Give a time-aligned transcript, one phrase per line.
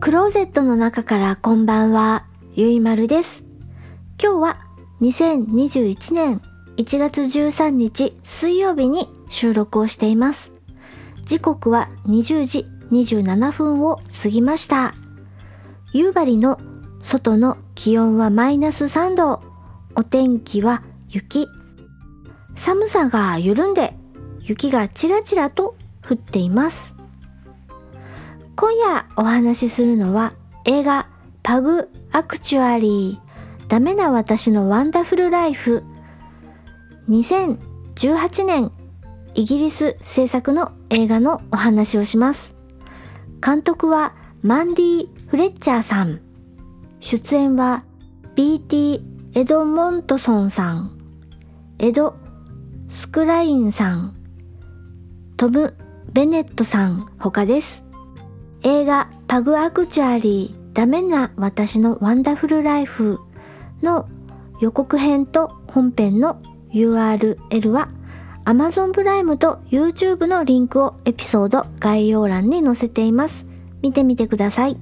[0.00, 3.44] クローゼットの中からこんばんは、ゆいまるです。
[4.18, 4.66] 今日は
[5.02, 6.40] 2021年
[6.78, 10.52] 1月13日水曜日に収録をしています。
[11.26, 14.94] 時刻は20時27分を過ぎました。
[15.92, 16.58] 夕張の
[17.02, 19.42] 外の気温はマイナス3度。
[19.96, 21.46] お天気は雪。
[22.56, 23.94] 寒さが緩んで
[24.40, 26.99] 雪がちらちらと降っています。
[28.56, 31.08] 今夜お話しするのは映画
[31.42, 35.84] パグアクチュアリーダメな私のワンダフルライフ。
[37.08, 38.72] 2018年
[39.34, 42.54] イギリス制作の映画のお話をします。
[43.44, 46.20] 監督はマンディ・フレッチャーさん。
[46.98, 47.84] 出演は
[48.34, 49.04] B.T.
[49.34, 50.98] エドモントソンさん。
[51.78, 52.16] エド・
[52.90, 54.16] スクラインさん。
[55.36, 55.76] トム・
[56.12, 57.89] ベネットさん他です。
[58.62, 63.20] 映画パグアクチュアリーダメな私のワンダフルライフ
[63.82, 64.06] の
[64.60, 67.88] 予告編と本編の URL は
[68.44, 73.46] Amazon プライムと YouTube のリンクをエピソード概要欄に載せています。
[73.82, 74.76] 見てみてください。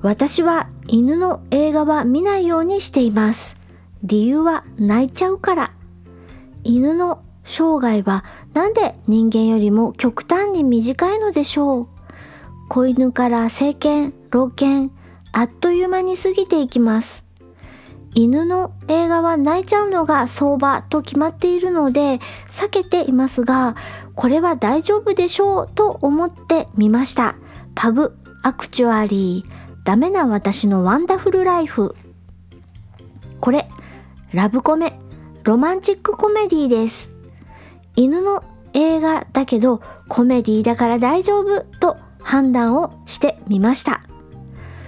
[0.00, 3.56] 私は犬の映画は見ないようにしています。
[4.02, 5.72] 理由は泣いちゃうから。
[6.64, 11.99] 犬の生涯はなんで人間よりも極端に短いのでしょう？
[12.70, 14.92] 子犬から成犬、老犬、
[15.32, 17.24] あっという間に過ぎていきます。
[18.14, 23.74] 犬の映画は泣いちゃうのが相場と決まっているので避けていますが、
[24.14, 27.34] これは大丈夫でしょうと思ってみました。
[27.74, 31.96] パグアクチュアリー、ダメな私のワンダフルライフ。
[33.40, 33.68] これ、
[34.32, 34.96] ラブコメ、
[35.42, 37.10] ロマンチックコメディです。
[37.96, 44.02] 犬の映画だけどコメディだから大丈夫と判断をしてみました。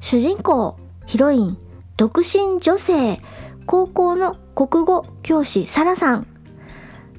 [0.00, 1.58] 主人公、ヒロイン、
[1.96, 3.20] 独身女性、
[3.66, 6.26] 高校の国語教師サラさん。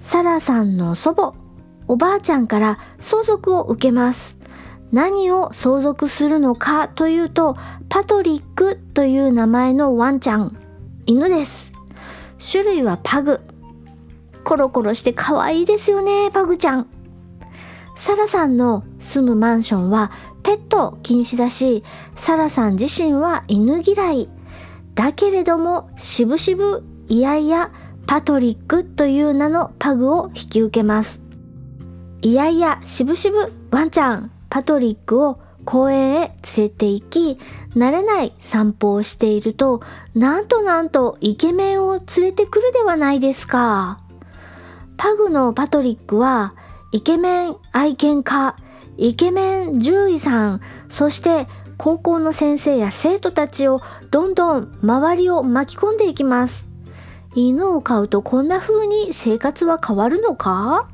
[0.00, 1.34] サラさんの祖母、
[1.86, 4.36] おばあちゃんから相続を受けます。
[4.92, 7.56] 何を相続するのかというと、
[7.88, 10.56] パトリックという名前のワンちゃん、
[11.06, 11.72] 犬です。
[12.40, 13.40] 種類はパグ。
[14.42, 16.86] コロコロして可愛いですよね、パグちゃん。
[18.00, 20.10] サラさんの住むマンションは
[20.42, 21.84] ペット禁止だし、
[22.16, 24.30] サラさん自身は犬嫌い。
[24.94, 27.70] だけれども、しぶしぶ、いやいや、
[28.06, 31.20] パトリックという名のパグを引き受けます。
[32.22, 36.20] いやいや、しぶしぶ、ワンちゃん、パトリックを公園へ
[36.56, 37.38] 連れて行き、
[37.76, 39.82] 慣れない散歩をしていると、
[40.14, 44.00] なんとなんとイケメンを連れてくるではないですか。
[44.96, 46.54] パグのパトリックは、
[46.92, 48.56] イケメン愛犬家、
[48.96, 51.46] イケメン獣医さん、そして
[51.76, 53.80] 高校の先生や生徒たちを
[54.10, 56.66] どんどん周りを巻き込んでいきます。
[57.36, 60.88] 犬を飼うとこんな風に生活は変わるのか？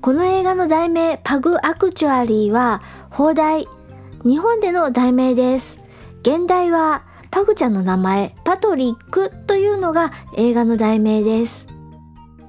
[0.00, 3.68] この映画の題名パグアクチュアリーは放題、
[4.24, 5.78] 日本での題名です。
[6.22, 11.66] 現代はパグちゃんの名前パトリックというのが映画の題名です。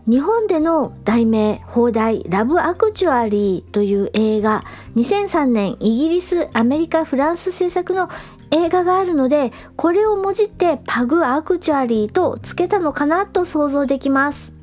[0.10, 4.64] 日本での題名放題ラブアクチュアリーという映画
[4.96, 8.10] 2003年イギリスアメリカフランス制作の
[8.52, 14.54] 映画があるのでこれをもじってパグアクチュアリーとつけたのかなと想像できます。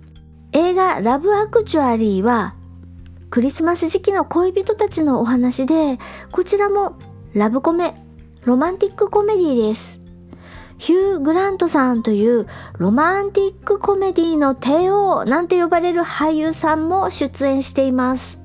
[0.52, 2.54] 映画ラブアクチュアリーは
[3.28, 5.98] クリスマス時期の恋人たちのお話で
[6.32, 6.96] こちらも
[7.34, 7.94] ラブコメ
[8.44, 10.03] ロマンティックコメディです。
[10.84, 12.46] ヒュー・グラントさんという
[12.76, 18.38] ロマンティックコメディの帝王なんて呼ばれる俳優さんも出演しています。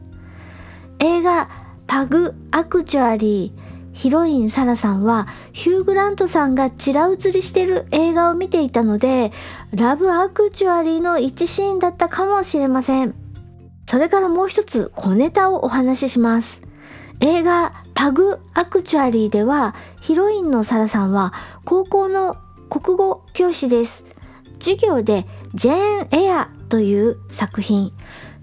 [0.99, 1.49] 映画
[1.85, 9.33] パグ・アクチュアリーヒロインサラさんはヒュー・グラントさんがちら写りしてる映画を見ていたので
[9.71, 13.15] ラブ・アクチュアリーの一シーンだったかもしれません。
[13.85, 16.68] それからもう一つ小ネタをお話しします。
[17.21, 21.33] 映画パグアクチュアリーではヒロインのサラさんは
[21.65, 22.37] 高校の
[22.69, 24.05] 国語教師です。
[24.59, 27.91] 授業でジェーン・エアという作品、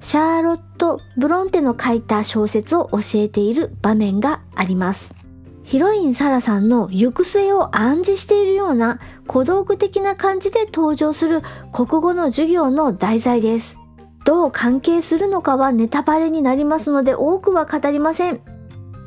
[0.00, 5.14] シャーロット・ブロンテの書いた小説を教えている場面があります。
[5.62, 11.42] ヒロインサラさんの行く末を暗示しているような小道具的な感じで登場する
[11.72, 13.76] 国語の授業の題材です。
[14.24, 18.55] どう関係するのかはネタバレになりますので多くは語りません。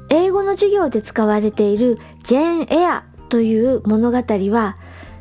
[0.09, 4.77] 英語の授業で使われているジェーン・エアという物語は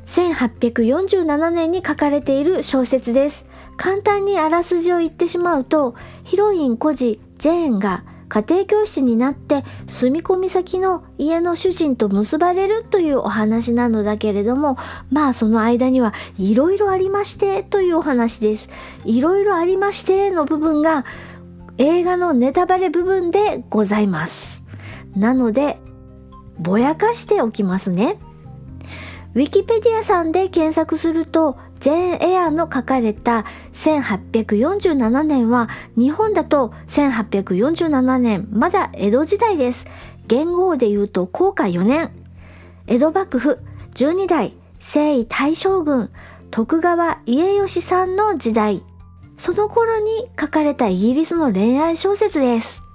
[0.07, 3.45] 1847年に書かれている小説です。
[3.79, 5.95] 簡単にあらすじを言ってしまうと
[6.25, 14.77] ヒロイン孤児ジェーンが家庭教師になって住み込み先の家の主人と結ばれるというお話なのだけれども
[15.11, 18.69] まあその間にはいろいろありましてというお話です
[19.05, 21.07] いろいろありましての部分が
[21.79, 24.58] 映画のネタバレ部分でございます
[25.19, 25.79] なので
[26.59, 28.19] ぼやかしておきますね
[29.35, 39.87] ウィキペディアさんで検索するとジェーン・エアの書かれた1847年は日本だと1847年まだ江戸時代です。
[40.27, 42.11] 元号で言うと高下4年。
[42.87, 43.61] 江戸幕府
[43.95, 46.11] 12代征夷大将軍
[46.51, 48.83] 徳川家吉さんの時代。
[49.37, 52.88] その頃に書かれたイギリスの恋愛小説です。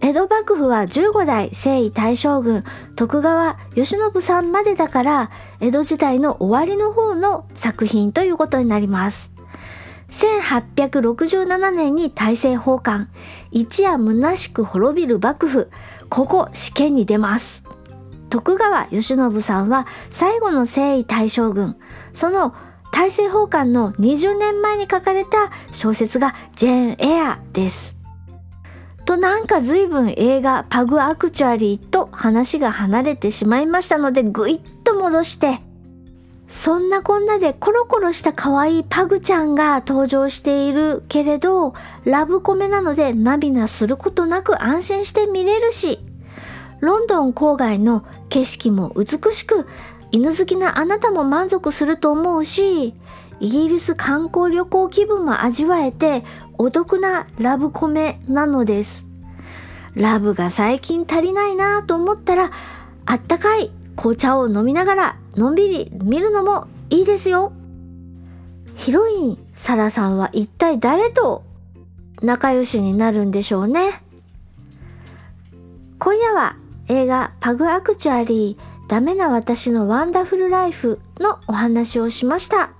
[0.00, 2.64] 江戸幕府は15代征夷大将軍
[2.94, 9.32] 徳川慶喜さんまでだから江戸時代の終わりの方の作品ということになります。
[10.10, 13.08] 1867年に大政奉還。
[13.50, 15.70] 一夜虚しく滅びる幕府。
[16.08, 17.64] ここ試験に出ます。
[18.30, 21.76] 徳川慶喜さんは最後の征夷大将軍。
[22.14, 22.54] その
[22.92, 27.96] 大政奉還の20年前に書かれた小説がジェーン・エアです。
[29.06, 35.60] となんか随分映画パグアクチュアリーと話が離れてしまいましたのでぐいっと戻して
[36.48, 41.74] そんなこんなでコロコロした可愛いパグちゃんが登場しているけれど
[42.04, 46.00] ラブコメなので涙することなく安心して見れるし
[46.80, 49.66] ロンドン郊外の景色も美しく
[50.10, 52.94] 犬好きなあなたも満足すると思うし
[53.38, 56.24] イギリス観光旅行気分も味わえて
[56.58, 59.04] お得なラブコメなのです。
[59.94, 62.50] ラブが最近足りないなと思ったら、
[63.06, 67.52] あったかい紅茶を飲みながらのんびり見るのもいいですよ。
[68.74, 71.44] ヒロインサラさんは一体誰と
[72.22, 74.02] 仲良しになるんでしょうね。
[75.98, 76.56] 今夜は
[76.88, 82.70] 映画パグアクチュアリーダメな私のワンダフルライフのお話をしました。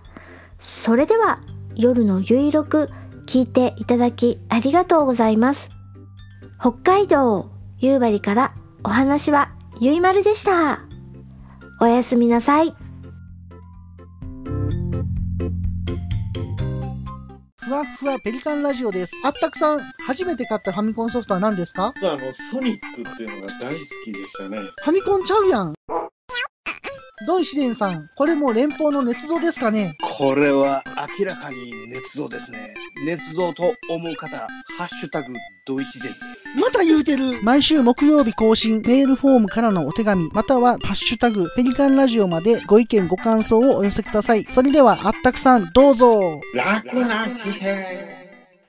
[0.61, 1.40] それでは
[1.75, 2.90] 夜のゆいろく
[3.26, 5.70] 聞いていただきありがとうございます。
[6.61, 10.81] 北海道夕張からお話はゆいまるでした。
[11.81, 12.75] おやすみなさい。
[17.58, 19.12] ふわふわペリカンラジオです。
[19.25, 21.93] あったくさん、初めて買ったファミコンソフトは何ですか？
[22.00, 24.58] あの、ソニックっていうのが大好きでしたね。
[24.58, 25.75] ファミコンちゃうやん。
[27.25, 29.97] ドイシデンさん、これも連邦の捏造ですかね？
[30.19, 30.85] これは
[31.19, 31.57] 明らかに
[31.89, 32.75] 捏造ですね。
[33.07, 35.33] 捏造と思う方、ハッシュタグ、
[35.65, 36.13] ドイシデン。
[36.61, 44.47] また言うてる毎週木曜日更新、メールフォームからのお手紙、またはハッシュタグ、ペリカンラジオまでご意見ご感想をお寄せください。
[44.51, 48.25] それでは、あったくさん、どうぞ楽な姿勢。